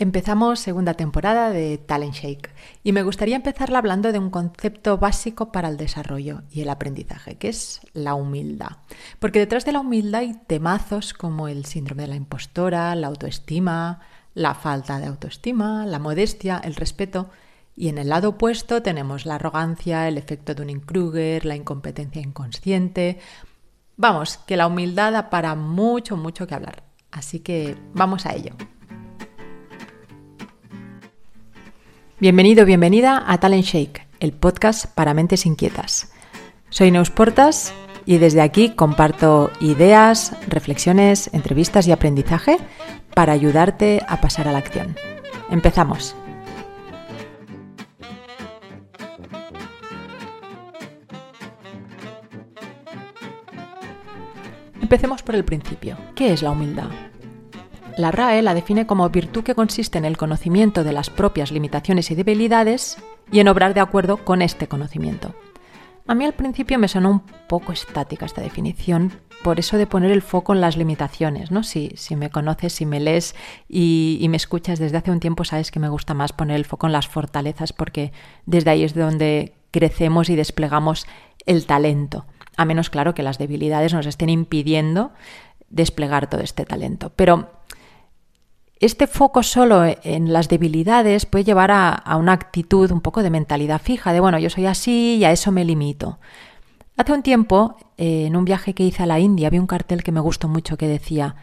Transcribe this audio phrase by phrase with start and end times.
[0.00, 5.50] Empezamos segunda temporada de Talent Shake y me gustaría empezarla hablando de un concepto básico
[5.50, 8.76] para el desarrollo y el aprendizaje, que es la humildad.
[9.18, 13.98] Porque detrás de la humildad hay temazos como el síndrome de la impostora, la autoestima,
[14.34, 17.30] la falta de autoestima, la modestia, el respeto.
[17.74, 23.18] Y en el lado opuesto tenemos la arrogancia, el efecto Dunning-Kruger, la incompetencia inconsciente.
[23.96, 26.84] Vamos, que la humildad da para mucho, mucho que hablar.
[27.10, 28.54] Así que vamos a ello.
[32.20, 36.12] Bienvenido, bienvenida a Talent Shake, el podcast para mentes inquietas.
[36.68, 37.72] Soy Neus Portas
[38.06, 42.58] y desde aquí comparto ideas, reflexiones, entrevistas y aprendizaje
[43.14, 44.96] para ayudarte a pasar a la acción.
[45.48, 46.16] Empezamos.
[54.82, 55.96] Empecemos por el principio.
[56.16, 56.90] ¿Qué es la humildad?
[57.98, 62.12] La RAE la define como virtud que consiste en el conocimiento de las propias limitaciones
[62.12, 62.96] y debilidades
[63.32, 65.34] y en obrar de acuerdo con este conocimiento.
[66.06, 70.12] A mí al principio me sonó un poco estática esta definición, por eso de poner
[70.12, 71.64] el foco en las limitaciones, ¿no?
[71.64, 73.34] Si, si me conoces, si me lees
[73.68, 76.66] y, y, me escuchas desde hace un tiempo, sabes que me gusta más poner el
[76.66, 78.12] foco en las fortalezas porque
[78.46, 81.04] desde ahí es de donde crecemos y desplegamos
[81.46, 82.26] el talento.
[82.56, 85.10] A menos claro que las debilidades nos estén impidiendo
[85.68, 87.10] desplegar todo este talento.
[87.16, 87.57] Pero
[88.80, 93.80] este foco solo en las debilidades puede llevar a, una actitud un poco de mentalidad
[93.80, 96.18] fija, de bueno, yo soy así y a eso me limito.
[96.96, 100.02] Hace un tiempo, eh, en un viaje que hice a la India, vi un cartel
[100.02, 101.36] que me gustó mucho que decía,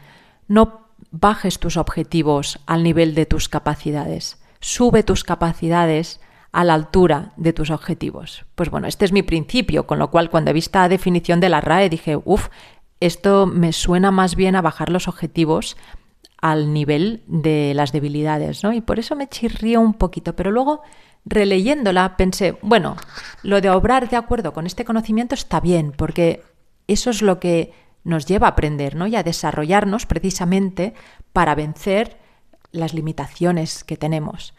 [0.47, 6.20] no bajes tus objetivos al nivel de tus capacidades, sube tus capacidades
[6.52, 8.45] a la altura de tus objetivos.
[8.55, 11.49] Pues bueno, este es mi principio, con lo cual cuando he visto la definición de
[11.49, 12.47] la RAE dije, uff,
[13.02, 15.75] esto me suena más bien a bajar los objetivos
[16.45, 18.71] al nivel de las debilidades, ¿no?
[18.71, 20.83] Y por eso me chirrió un poquito, pero luego
[21.25, 22.97] releyéndola pensé, bueno,
[23.41, 26.43] lo de obrar de acuerdo con este conocimiento está bien, porque
[26.86, 29.08] eso es lo que nos lleva a aprender, ¿no?
[29.08, 30.93] Y a desarrollarnos precisamente
[31.33, 32.20] para vencer
[32.70, 34.53] las limitaciones que tenemos.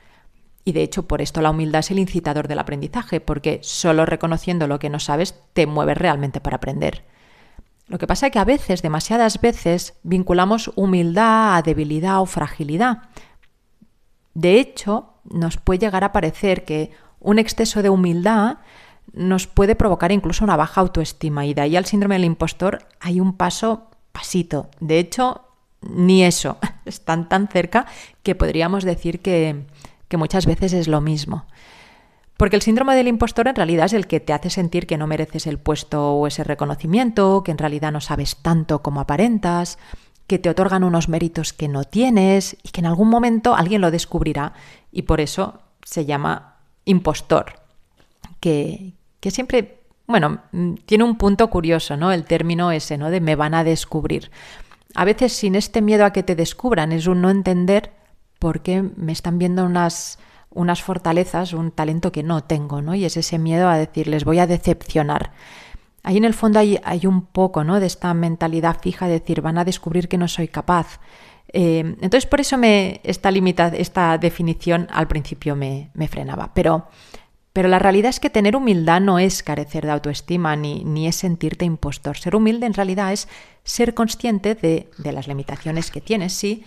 [0.64, 4.66] Y de hecho, por esto la humildad es el incitador del aprendizaje, porque solo reconociendo
[4.66, 7.04] lo que no sabes te mueves realmente para aprender.
[7.88, 13.02] Lo que pasa es que a veces, demasiadas veces, vinculamos humildad a debilidad o fragilidad.
[14.34, 18.58] De hecho, nos puede llegar a parecer que un exceso de humildad
[19.12, 23.20] nos puede provocar incluso una baja autoestima y de ahí al síndrome del impostor hay
[23.20, 24.68] un paso pasito.
[24.80, 25.42] De hecho,
[25.80, 26.58] ni eso.
[26.84, 27.86] Están tan cerca
[28.22, 29.64] que podríamos decir que,
[30.08, 31.46] que muchas veces es lo mismo.
[32.36, 35.06] Porque el síndrome del impostor en realidad es el que te hace sentir que no
[35.06, 39.78] mereces el puesto o ese reconocimiento, que en realidad no sabes tanto como aparentas,
[40.26, 43.90] que te otorgan unos méritos que no tienes y que en algún momento alguien lo
[43.90, 44.52] descubrirá
[44.92, 47.60] y por eso se llama impostor,
[48.40, 52.12] que, que siempre, bueno, mm, tiene un punto curioso, ¿no?
[52.12, 53.10] El término ese, ¿no?
[53.10, 54.30] De me van a descubrir.
[54.94, 57.92] A veces sin este miedo a que te descubran es un no entender
[58.38, 60.18] por qué me están viendo unas
[60.56, 62.94] unas fortalezas, un talento que no tengo, ¿no?
[62.94, 65.32] Y es ese miedo a decir, les voy a decepcionar.
[66.02, 67.78] Ahí en el fondo hay, hay un poco, ¿no?
[67.78, 70.98] De esta mentalidad fija de decir, van a descubrir que no soy capaz.
[71.52, 76.52] Eh, entonces, por eso me, esta, limita, esta definición al principio me, me, frenaba.
[76.54, 76.88] Pero,
[77.52, 81.16] pero la realidad es que tener humildad no es carecer de autoestima ni, ni es
[81.16, 82.16] sentirte impostor.
[82.16, 83.28] Ser humilde en realidad es
[83.62, 86.64] ser consciente de, de las limitaciones que tienes, sí,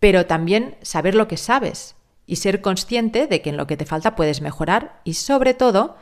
[0.00, 1.96] pero también saber lo que sabes
[2.32, 5.98] y ser consciente de que en lo que te falta puedes mejorar y sobre todo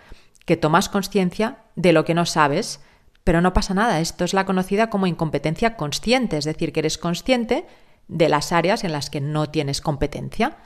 [0.46, 2.78] que tomas conciencia de lo que no sabes,
[3.24, 6.98] pero no pasa nada, esto es la conocida como incompetencia consciente, es decir, que eres
[6.98, 7.66] consciente
[8.06, 10.58] de las áreas en las que no tienes competencia.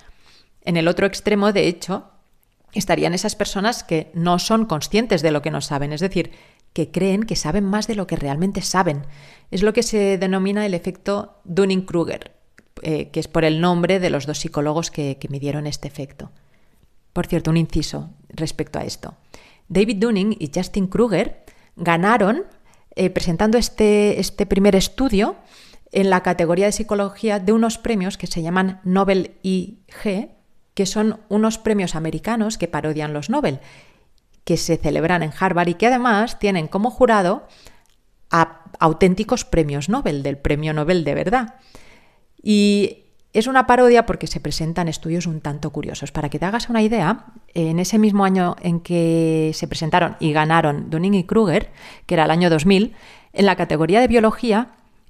[0.61, 2.11] En el otro extremo, de hecho,
[2.75, 6.33] estarían esas personas que no son conscientes de lo que no saben, es decir,
[6.75, 9.07] que creen que saben más de lo que realmente saben.
[9.51, 12.34] Es lo que se denomina el efecto Dunning-Kruger.
[12.87, 16.31] Eh, que es por el nombre de los dos psicólogos que, que midieron este efecto.
[17.15, 19.15] Por cierto, un inciso respecto a esto.
[19.69, 21.47] David Dunning y Justin Kruger
[21.77, 22.45] ganaron
[22.95, 25.37] eh, presentando este, este primer estudio
[25.93, 30.29] en la categoría de psicología de unos premios que se llaman Nobel IG,
[30.75, 33.61] que son unos premios americanos que parodian los Nobel,
[34.45, 37.47] que se celebran en Harvard y que además tienen como jurado
[38.31, 41.55] a auténticos premios Nobel, del premio Nobel de verdad.
[42.45, 42.99] Y
[43.33, 46.13] es una parodia porque se presentan estudios un tanto curiosos.
[46.13, 47.25] Para que te hagas una idea,
[47.55, 51.73] en ese mismo año en que se presentaron y ganaron Dunning y Kruger,
[52.07, 52.95] que era el año 2000,
[53.33, 54.69] en la categoría de biología,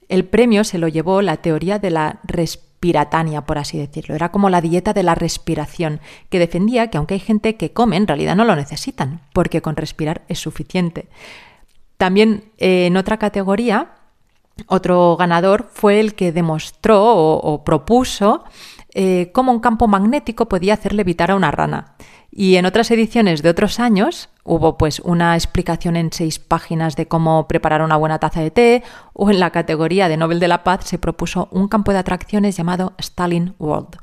[0.09, 4.15] el premio se lo llevó la teoría de la respiratania, por así decirlo.
[4.15, 6.01] Era como la dieta de la respiración,
[6.31, 9.77] que defendía que aunque hay gente que come, en realidad no lo necesitan, porque con
[9.77, 11.09] respirar es suficiente.
[11.97, 13.91] También eh, en otra categoría,
[14.67, 18.45] otro ganador fue el que demostró o, propuso
[18.95, 21.95] eh, cómo un campo magnético podía hacer levitar a una rana.
[22.31, 27.07] Y en otras ediciones de otros años hubo pues una explicación en seis páginas de
[27.07, 30.65] cómo preparar una buena taza de té o en la categoría de Nobel de la
[30.65, 33.99] Paz se propuso un campo de atracciones llamado Stalin World.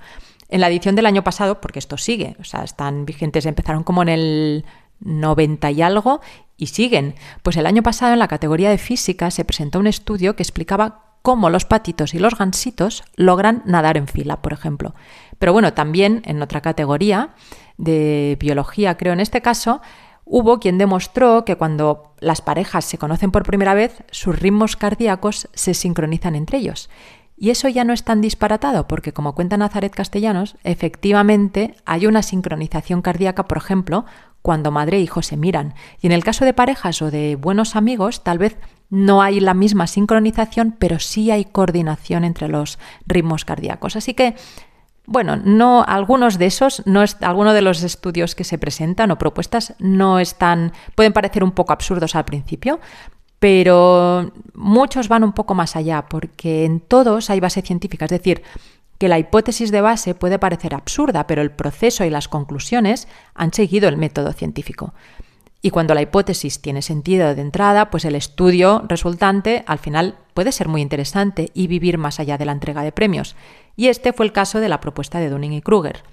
[0.48, 4.02] En la edición del año pasado, porque esto sigue, o sea, están vigentes, empezaron como
[4.02, 4.66] en el
[5.02, 6.22] 90 y algo
[6.62, 7.16] y siguen.
[7.42, 11.18] Pues el año pasado en la categoría de física se presentó un estudio que explicaba
[11.24, 14.94] cómo los patitos y los gansitos logran nadar en fila, por ejemplo.
[15.40, 17.32] Pero bueno, también en otra categoría
[17.78, 19.82] de biología, creo en este caso,
[20.24, 25.50] hubo quien demostró que cuando las parejas se conocen por primera vez, sus ritmos cardíacos
[25.54, 26.92] se sincronizan entre ellos.
[27.38, 32.22] Y eso ya no es tan disparatado, porque como cuenta Nazaret Castellanos, efectivamente hay una
[32.22, 34.06] sincronización cardíaca, por ejemplo,
[34.42, 35.74] cuando madre e hijo se miran.
[36.02, 38.58] Y en el caso de parejas o de buenos amigos, tal vez
[38.90, 43.96] no hay la misma sincronización, pero sí hay coordinación entre los ritmos cardíacos.
[43.96, 44.36] Así que
[45.06, 49.18] bueno, no, algunos de esos, no es, algunos de los estudios que se presentan o
[49.18, 52.80] propuestas no están, pueden parecer un poco absurdos al principio,
[53.40, 58.44] pero muchos van un poco más allá, porque en todos hay base científica, es decir,
[59.02, 63.52] que la hipótesis de base puede parecer absurda, pero el proceso y las conclusiones han
[63.52, 64.94] seguido el método científico.
[65.64, 70.52] Y cuando la hipótesis tiene sentido de entrada, pues el estudio resultante al final puede
[70.52, 73.36] ser muy interesante y vivir más allá de la entrega de premios.
[73.76, 76.04] Y este fue el caso de la propuesta de Dunning y Kruger,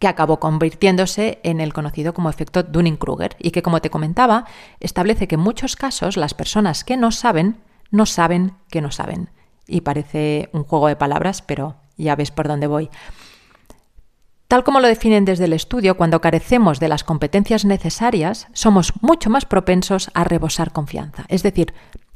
[0.00, 4.46] que acabó convirtiéndose en el conocido como efecto Dunning-Kruger y que, como te comentaba,
[4.80, 7.60] establece que en muchos casos las personas que no saben,
[7.92, 9.30] no saben que no saben.
[9.68, 12.90] Y parece un juego de palabras, pero ya ves por dónde voy.
[14.50, 19.30] Tal como lo definen desde el estudio, cuando carecemos de las competencias necesarias, somos mucho
[19.30, 21.24] más propensos a rebosar confianza.
[21.28, 21.72] Es decir,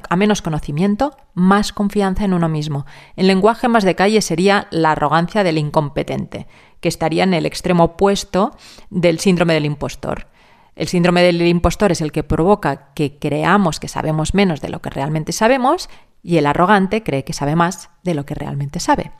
[0.08, 2.86] a menos conocimiento, más confianza en uno mismo.
[3.14, 6.48] En lenguaje más de calle sería la arrogancia del incompetente,
[6.80, 8.56] que estaría en el extremo opuesto
[8.90, 10.26] del síndrome del impostor.
[10.74, 14.82] El síndrome del impostor es el que provoca que creamos que sabemos menos de lo
[14.82, 15.88] que realmente sabemos
[16.22, 19.12] y el arrogante cree que sabe más de lo que realmente sabe.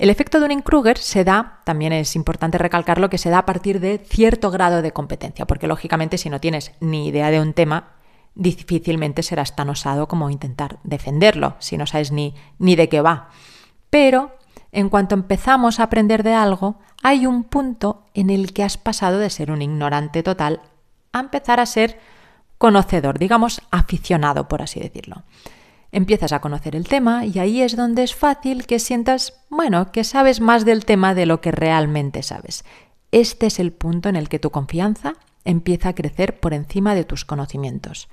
[0.00, 3.98] El efecto Dunning-Kruger se da, también es importante recalcarlo, que se da a partir de
[3.98, 7.88] cierto grado de competencia, porque lógicamente si no tienes ni idea de un tema,
[8.34, 13.28] difícilmente serás tan osado como intentar defenderlo, si no sabes ni, ni de qué va.
[13.90, 14.38] Pero
[14.72, 19.18] en cuanto empezamos a aprender de algo, hay un punto en el que has pasado
[19.18, 20.62] de ser un ignorante total
[21.12, 22.00] a empezar a ser
[22.56, 25.24] conocedor, digamos, aficionado, por así decirlo.
[25.92, 30.04] Empiezas a conocer el tema y ahí es donde es fácil que sientas, bueno, que
[30.04, 32.64] sabes más del tema de lo que realmente sabes.
[33.10, 35.14] Este es el punto en el que tu confianza
[35.44, 38.08] empieza a crecer por encima de tus conocimientos.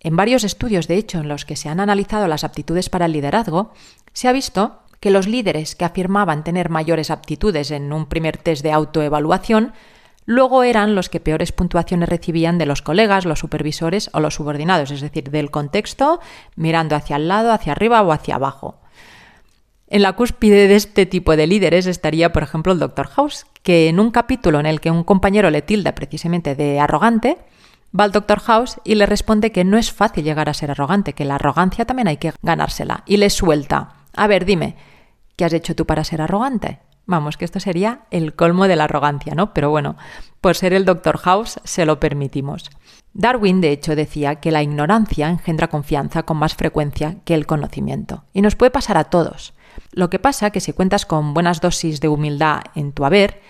[0.00, 3.12] En varios estudios, de hecho, en los que se han analizado las aptitudes para el
[3.12, 3.72] liderazgo,
[4.12, 8.62] se ha visto que los líderes que afirmaban tener mayores aptitudes en un primer test
[8.62, 9.72] de autoevaluación
[10.26, 14.90] luego eran los que peores puntuaciones recibían de los colegas, los supervisores o los subordinados,
[14.90, 16.20] es decir, del contexto,
[16.56, 18.80] mirando hacia el lado, hacia arriba o hacia abajo.
[19.86, 23.06] En la cúspide de este tipo de líderes estaría, por ejemplo, el Dr.
[23.08, 27.38] House, que en un capítulo en el que un compañero le tilda precisamente de arrogante,
[27.98, 28.40] va al Dr.
[28.40, 31.84] House y le responde que no es fácil llegar a ser arrogante, que la arrogancia
[31.84, 33.94] también hay que ganársela, y le suelta.
[34.16, 34.76] A ver, dime,
[35.36, 36.80] ¿qué has hecho tú para ser arrogante?
[37.06, 39.52] Vamos, que esto sería el colmo de la arrogancia, ¿no?
[39.52, 39.96] Pero bueno,
[40.40, 41.18] por ser el Dr.
[41.18, 42.70] House se lo permitimos.
[43.12, 48.24] Darwin, de hecho, decía que la ignorancia engendra confianza con más frecuencia que el conocimiento.
[48.32, 49.54] Y nos puede pasar a todos.
[49.92, 53.40] Lo que pasa que si cuentas con buenas dosis de humildad en tu haber,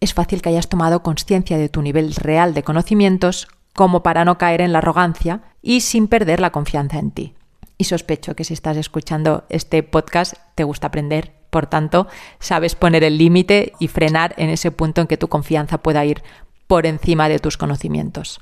[0.00, 4.38] es fácil que hayas tomado conciencia de tu nivel real de conocimientos como para no
[4.38, 7.34] caer en la arrogancia y sin perder la confianza en ti.
[7.76, 12.08] Y sospecho que si estás escuchando este podcast te gusta aprender por tanto,
[12.40, 16.24] sabes poner el límite y frenar en ese punto en que tu confianza pueda ir
[16.66, 18.40] por encima de tus conocimientos.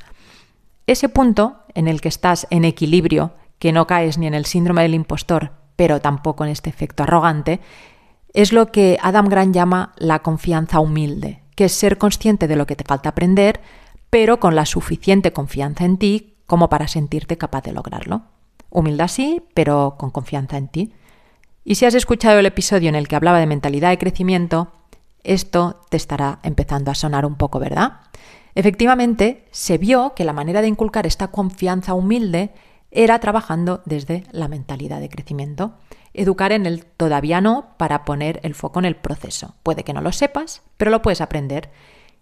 [0.86, 4.80] Ese punto en el que estás en equilibrio, que no caes ni en el síndrome
[4.80, 7.60] del impostor, pero tampoco en este efecto arrogante,
[8.32, 12.66] es lo que Adam Grant llama la confianza humilde, que es ser consciente de lo
[12.66, 13.60] que te falta aprender,
[14.08, 18.22] pero con la suficiente confianza en ti como para sentirte capaz de lograrlo.
[18.70, 20.94] Humildad sí, pero con confianza en ti.
[21.64, 24.72] Y si has escuchado el episodio en el que hablaba de mentalidad de crecimiento,
[25.22, 28.00] esto te estará empezando a sonar un poco, ¿verdad?
[28.54, 32.50] Efectivamente, se vio que la manera de inculcar esta confianza humilde
[32.90, 35.74] era trabajando desde la mentalidad de crecimiento.
[36.12, 39.54] Educar en el todavía no para poner el foco en el proceso.
[39.62, 41.70] Puede que no lo sepas, pero lo puedes aprender.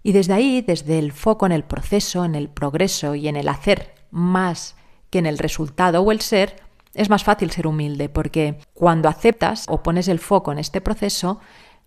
[0.02, 3.48] Y desde ahí, desde el foco en el proceso, en el progreso y en el
[3.48, 4.76] hacer más
[5.10, 6.56] que en el resultado o el ser,
[7.00, 11.40] es más fácil ser humilde porque cuando aceptas o pones el foco en este proceso,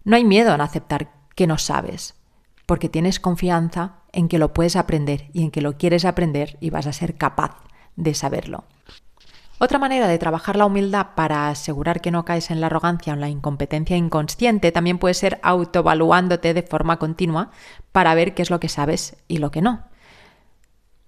[0.03, 2.15] no hay miedo en aceptar que no sabes,
[2.65, 6.71] porque tienes confianza en que lo puedes aprender y en que lo quieres aprender y
[6.71, 7.57] vas a ser capaz
[7.95, 8.63] de saberlo.
[9.59, 13.15] Otra manera de trabajar la humildad para asegurar que no caes en la arrogancia o
[13.15, 17.51] en la incompetencia inconsciente también puede ser autoevaluándote de forma continua
[17.91, 19.83] para ver qué es lo que sabes y lo que no.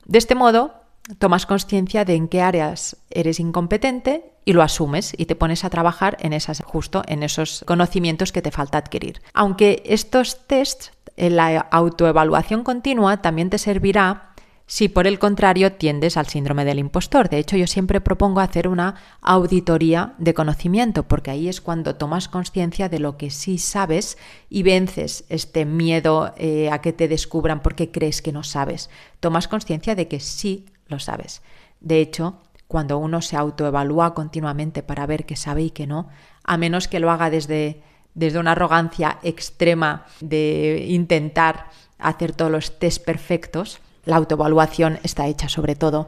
[0.06, 0.85] De este modo,
[1.20, 5.70] tomas conciencia de en qué áreas eres incompetente y lo asumes y te pones a
[5.70, 9.22] trabajar en esas justo en esos conocimientos que te falta adquirir.
[9.34, 14.32] Aunque estos tests en la autoevaluación continua también te servirá
[14.68, 17.30] si por el contrario tiendes al síndrome del impostor.
[17.30, 22.28] De hecho, yo siempre propongo hacer una auditoría de conocimiento, porque ahí es cuando tomas
[22.28, 24.18] conciencia de lo que sí sabes
[24.50, 28.90] y vences este miedo eh, a que te descubran porque crees que no sabes.
[29.20, 31.42] Tomas conciencia de que sí lo sabes.
[31.80, 36.10] De hecho, cuando uno se autoevalúa continuamente para ver qué sabe y qué no,
[36.44, 37.82] a menos que lo haga desde,
[38.14, 45.50] desde una arrogancia extrema de intentar hacer todos los test perfectos, la autoevaluación está hecha
[45.50, 46.08] sobre todo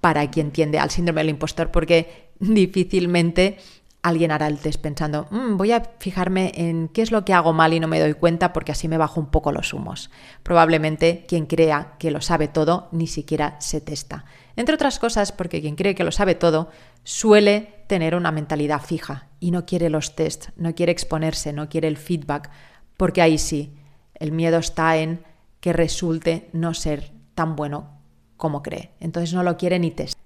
[0.00, 3.58] para quien tiende al síndrome del impostor, porque difícilmente
[4.08, 7.52] alguien hará el test pensando, mm, voy a fijarme en qué es lo que hago
[7.52, 10.10] mal y no me doy cuenta porque así me bajo un poco los humos.
[10.42, 14.24] Probablemente quien crea que lo sabe todo ni siquiera se testa.
[14.54, 16.70] Entre otras cosas porque quien cree que lo sabe todo
[17.02, 21.88] suele tener una mentalidad fija y no quiere los tests, no quiere exponerse, no quiere
[21.88, 22.50] el feedback,
[22.96, 23.74] porque ahí sí,
[24.14, 25.24] el miedo está en
[25.60, 27.90] que resulte no ser tan bueno
[28.36, 28.92] como cree.
[29.00, 30.16] Entonces no lo quiere ni test.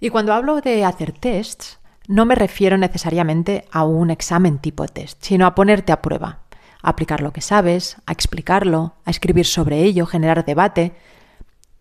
[0.00, 1.77] Y cuando hablo de hacer tests,
[2.08, 6.40] no me refiero necesariamente a un examen tipo test, sino a ponerte a prueba,
[6.82, 10.94] a aplicar lo que sabes, a explicarlo, a escribir sobre ello, generar debate,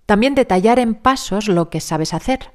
[0.05, 2.51] también detallar en pasos lo que sabes hacer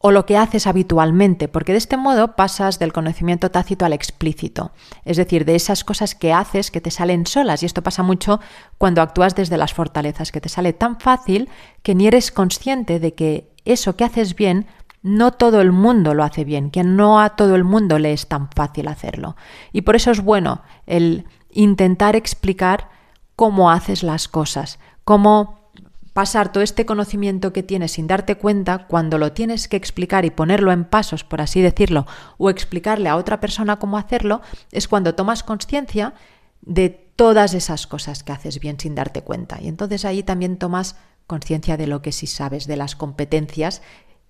[0.00, 4.72] o lo que haces habitualmente, porque de este modo pasas del conocimiento tácito al explícito,
[5.04, 8.40] es decir, de esas cosas que haces que te salen solas, y esto pasa mucho
[8.76, 11.48] cuando actúas desde las fortalezas, que te sale tan fácil
[11.82, 14.66] que ni eres consciente de que eso que haces bien
[15.08, 18.28] no todo el mundo lo hace bien, que no a todo el mundo le es
[18.28, 19.36] tan fácil hacerlo.
[19.72, 22.90] Y por eso es bueno el intentar explicar
[23.34, 25.70] cómo haces las cosas, cómo
[26.12, 30.30] pasar todo este conocimiento que tienes sin darte cuenta, cuando lo tienes que explicar y
[30.30, 35.14] ponerlo en pasos, por así decirlo, o explicarle a otra persona cómo hacerlo, es cuando
[35.14, 36.14] tomas conciencia
[36.60, 39.58] de todas esas cosas que haces bien sin darte cuenta.
[39.60, 40.96] Y entonces ahí también tomas
[41.28, 43.80] conciencia de lo que sí sabes, de las competencias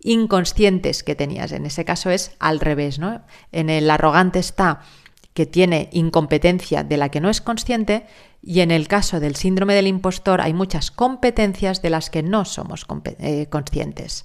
[0.01, 1.53] inconscientes que tenías.
[1.53, 3.23] En ese caso es al revés, ¿no?
[3.53, 4.81] En el arrogante está
[5.35, 8.07] que tiene incompetencia de la que no es consciente
[8.43, 12.45] y en el caso del síndrome del impostor hay muchas competencias de las que no
[12.45, 14.25] somos eh, conscientes.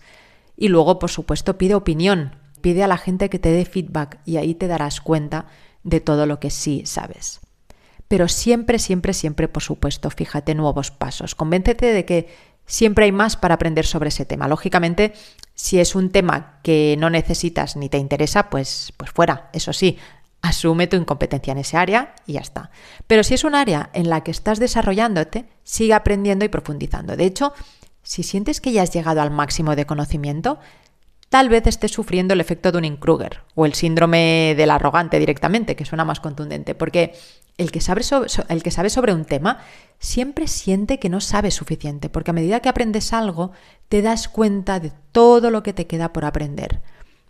[0.58, 4.38] Y luego, por supuesto, pide opinión, pide a la gente que te dé feedback y
[4.38, 5.46] ahí te darás cuenta
[5.84, 7.42] de todo lo que sí sabes.
[8.08, 11.36] Pero siempre, siempre, siempre, por supuesto, fíjate nuevos pasos.
[11.36, 12.27] Convéncete de que
[12.74, 14.48] siempre hay más para aprender sobre ese tema.
[14.48, 15.13] Lógicamente,
[15.53, 20.00] si es un tema que no necesitas ni te interesa, pues, pues fuera, eso sí,
[20.42, 22.72] asume tu incompetencia en ese área y ya está.
[23.06, 27.15] Pero si es un área en la que estás desarrollándote, sigue aprendiendo y profundizando.
[27.15, 27.53] De hecho,
[28.01, 30.58] si sientes que ya has llegado al máximo de conocimiento,
[31.34, 35.75] tal vez estés sufriendo el efecto de un Kruger o el síndrome del arrogante directamente,
[35.75, 37.16] que suena más contundente, porque
[37.58, 39.58] el que, sabe sobre, el que sabe sobre un tema
[39.98, 43.52] siempre siente que no sabe suficiente, porque a medida que aprendes algo,
[43.90, 46.82] te das cuenta de todo lo que te queda por aprender.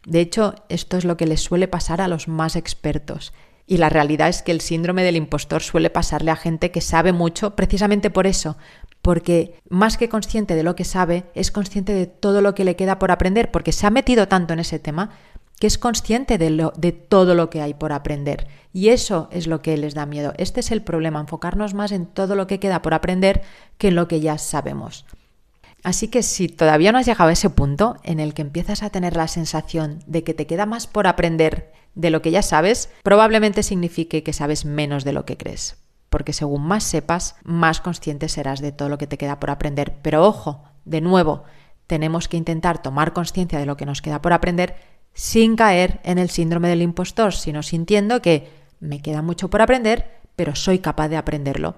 [0.05, 3.31] De hecho, esto es lo que les suele pasar a los más expertos.
[3.65, 7.13] Y la realidad es que el síndrome del impostor suele pasarle a gente que sabe
[7.13, 8.57] mucho precisamente por eso,
[9.01, 12.75] porque más que consciente de lo que sabe, es consciente de todo lo que le
[12.75, 15.11] queda por aprender, porque se ha metido tanto en ese tema
[15.59, 18.47] que es consciente de, todo lo que hay por aprender.
[18.73, 20.33] Y eso es lo que les da miedo.
[20.37, 23.43] Este es el problema, enfocarnos más en todo lo que queda por aprender
[23.77, 25.05] que en lo que ya sabemos.
[25.83, 28.89] Así que si todavía no has llegado a ese punto en el que empiezas a
[28.89, 32.89] tener la sensación de que te queda más por aprender de lo que ya sabes,
[33.03, 35.77] probablemente signifique que sabes menos de lo que crees.
[36.09, 39.95] Porque según más sepas, más consciente serás de todo lo que te queda por aprender.
[40.01, 41.43] Pero ojo, de nuevo,
[41.87, 44.75] tenemos que intentar tomar conciencia de lo que nos queda por aprender
[45.13, 50.19] sin caer en el síndrome del impostor, sino sintiendo que me queda mucho por aprender,
[50.35, 51.75] pero soy capaz de aprenderlo.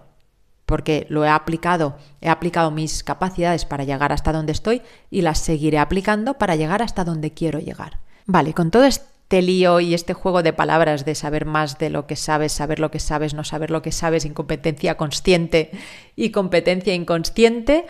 [0.65, 4.81] porque lo he aplicado, he aplicado mis capacidades para llegar hasta donde estoy
[5.12, 8.00] y las seguiré aplicando para llegar hasta donde quiero llegar.
[8.25, 12.08] Vale, con todo este lío y este juego de palabras de saber más de lo
[12.08, 15.72] que sabes, saber lo que sabes, no saber lo que sabes, incompetencia consciente
[16.15, 17.86] y competencia inconsciente,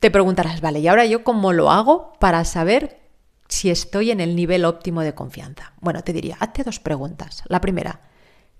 [0.00, 3.00] te preguntarás, vale, ¿y ahora yo cómo lo hago para saber
[3.48, 5.72] si estoy en el nivel óptimo de confianza?
[5.80, 7.42] Bueno, te diría, hazte dos preguntas.
[7.46, 8.02] La primera,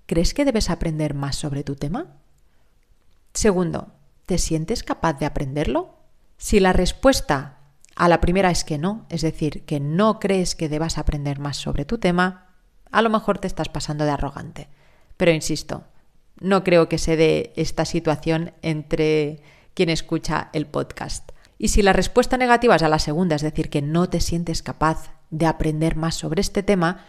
[0.05, 2.17] ¿crees que debes aprender más sobre tu tema?
[3.33, 3.93] Segundo,
[4.25, 5.95] ¿te sientes capaz de aprenderlo?
[6.37, 7.60] Si la respuesta
[7.95, 11.57] a la primera es que no, es decir, que no crees que debas aprender más
[11.57, 12.47] sobre tu tema,
[12.91, 14.69] a lo mejor te estás pasando de arrogante.
[15.17, 15.83] Pero insisto,
[16.39, 19.41] no creo que se dé esta situación entre
[19.73, 21.31] quien escucha el podcast.
[21.57, 24.63] Y si la respuesta negativa es a la segunda, es decir, que no te sientes
[24.63, 27.05] capaz de aprender más sobre este tema,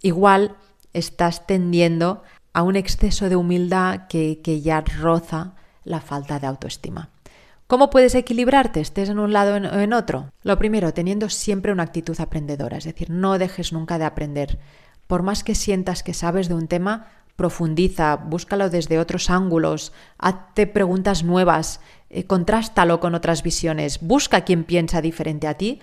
[0.00, 0.56] igual
[0.94, 2.22] estás tendiendo
[2.52, 7.10] a un exceso de humildad que, que ya roza la falta de autoestima.
[7.70, 10.32] ¿Cómo puedes equilibrarte, estés en un lado o en otro?
[10.42, 14.58] Lo primero, teniendo siempre una actitud aprendedora, es decir, no dejes nunca de aprender.
[15.06, 20.66] Por más que sientas que sabes de un tema, profundiza, búscalo desde otros ángulos, hazte
[20.66, 25.78] preguntas nuevas, eh, contrástalo con otras visiones, busca quien piensa diferente a ti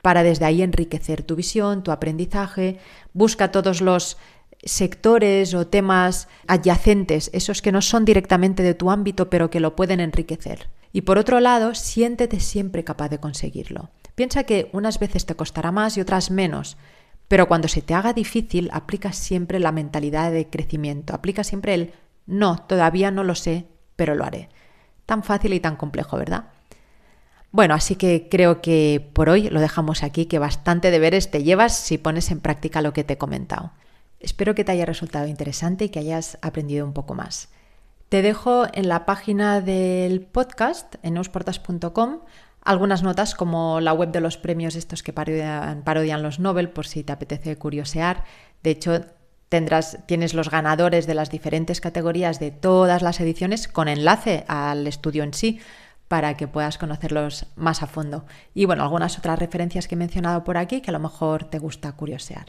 [0.00, 2.78] para desde ahí enriquecer tu visión, tu aprendizaje,
[3.14, 4.16] busca todos los
[4.62, 9.74] sectores o temas adyacentes, esos que no son directamente de tu ámbito, pero que lo
[9.74, 10.68] pueden enriquecer.
[10.92, 13.90] Y por otro lado, siéntete siempre capaz de conseguirlo.
[14.14, 16.76] Piensa que unas veces te costará más y otras menos,
[17.28, 21.92] pero cuando se te haga difícil, aplica siempre la mentalidad de crecimiento, aplica siempre el
[22.26, 24.48] no, todavía no lo sé, pero lo haré.
[25.06, 26.50] Tan fácil y tan complejo, ¿verdad?
[27.50, 31.76] Bueno, así que creo que por hoy lo dejamos aquí, que bastante deberes te llevas
[31.76, 33.72] si pones en práctica lo que te he comentado.
[34.20, 37.48] Espero que te haya resultado interesante y que hayas aprendido un poco más.
[38.12, 42.18] Te dejo en la página del podcast, en neusportas.com,
[42.62, 47.04] algunas notas como la web de los premios estos que parodian, los Nobel, por si
[47.04, 48.24] te apetece curiosear.
[48.62, 49.00] De hecho,
[49.48, 54.86] tendrás, tienes los ganadores de las diferentes categorías de todas las ediciones con enlace al
[54.86, 55.60] estudio en sí
[56.06, 58.26] para que puedas conocerlos más a fondo.
[58.52, 61.58] Y bueno, algunas otras referencias que he mencionado por aquí que a lo mejor te
[61.58, 62.44] gusta curiosear.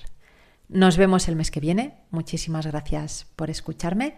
[0.67, 2.01] Nos vemos el mes que viene.
[2.09, 4.17] Muchísimas gracias por escucharme.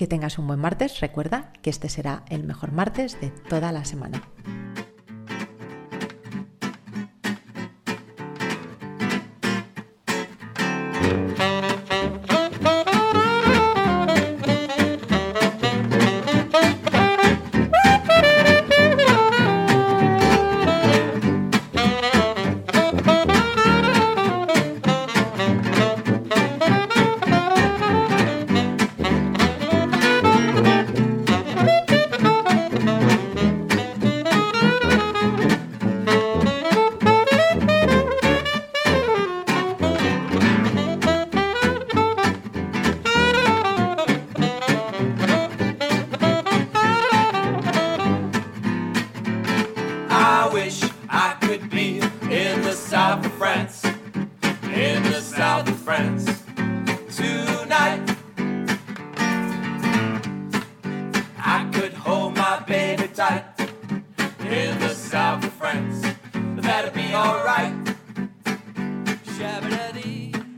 [0.00, 1.00] Que tengas un buen martes.
[1.00, 4.22] Recuerda que este será el mejor martes de toda la semana.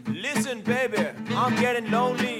[0.06, 2.31] Listen, baby, I'm getting lonely.